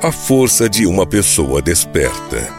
[0.00, 2.54] A força de uma pessoa desperta.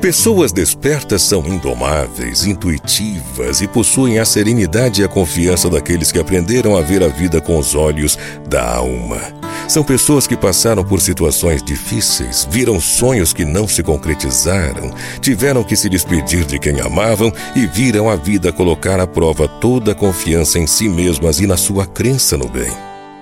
[0.00, 6.76] Pessoas despertas são indomáveis, intuitivas e possuem a serenidade e a confiança daqueles que aprenderam
[6.76, 8.16] a ver a vida com os olhos
[8.48, 9.20] da alma.
[9.66, 15.74] São pessoas que passaram por situações difíceis, viram sonhos que não se concretizaram, tiveram que
[15.74, 20.60] se despedir de quem amavam e viram a vida colocar à prova toda a confiança
[20.60, 22.70] em si mesmas e na sua crença no bem.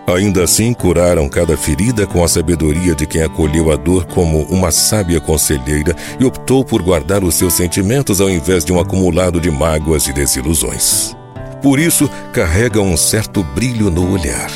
[0.07, 4.70] Ainda assim, curaram cada ferida com a sabedoria de quem acolheu a dor como uma
[4.70, 9.51] sábia conselheira e optou por guardar os seus sentimentos ao invés de um acumulado de
[9.51, 11.16] mágoas e desilusões.
[11.60, 14.51] Por isso, carregam um certo brilho no olhar,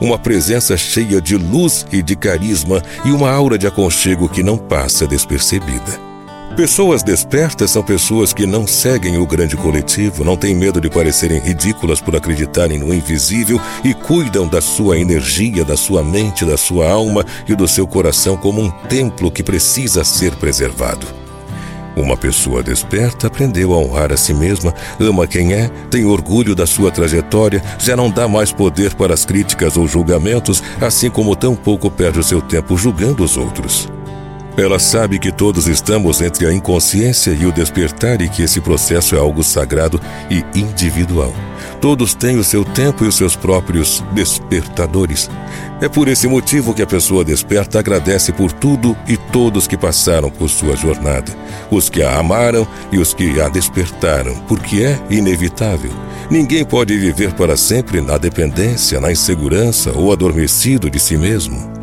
[0.00, 4.56] uma presença cheia de luz e de carisma e uma aura de aconchego que não
[4.56, 6.13] passa despercebida.
[6.56, 11.40] Pessoas despertas são pessoas que não seguem o grande coletivo, não têm medo de parecerem
[11.40, 16.88] ridículas por acreditarem no invisível e cuidam da sua energia, da sua mente, da sua
[16.88, 21.08] alma e do seu coração como um templo que precisa ser preservado.
[21.96, 26.68] Uma pessoa desperta aprendeu a honrar a si mesma, ama quem é, tem orgulho da
[26.68, 31.56] sua trajetória, já não dá mais poder para as críticas ou julgamentos, assim como tão
[31.56, 33.88] pouco perde o seu tempo julgando os outros.
[34.56, 39.16] Ela sabe que todos estamos entre a inconsciência e o despertar e que esse processo
[39.16, 41.34] é algo sagrado e individual.
[41.80, 45.28] Todos têm o seu tempo e os seus próprios despertadores.
[45.80, 50.30] É por esse motivo que a pessoa desperta agradece por tudo e todos que passaram
[50.30, 51.32] por sua jornada,
[51.68, 55.90] os que a amaram e os que a despertaram, porque é inevitável.
[56.30, 61.73] Ninguém pode viver para sempre na dependência, na insegurança ou adormecido de si mesmo.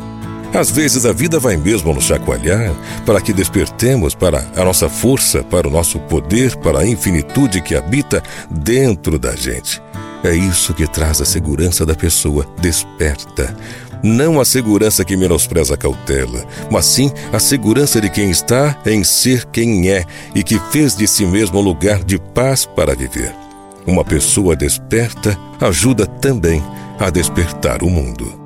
[0.54, 2.74] Às vezes a vida vai mesmo nos chacoalhar
[3.06, 7.74] para que despertemos para a nossa força, para o nosso poder, para a infinitude que
[7.74, 9.80] habita dentro da gente.
[10.22, 13.56] É isso que traz a segurança da pessoa desperta.
[14.02, 19.02] Não a segurança que menospreza a cautela, mas sim a segurança de quem está em
[19.02, 23.34] ser quem é e que fez de si mesmo um lugar de paz para viver.
[23.86, 26.62] Uma pessoa desperta ajuda também
[26.98, 28.41] a despertar o mundo.